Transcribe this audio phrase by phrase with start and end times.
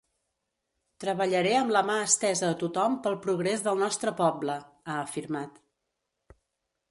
[1.01, 4.55] “Treballaré amb la mà estesa a tothom pel progrés del nostre poble”,
[4.91, 5.61] ha afirmat.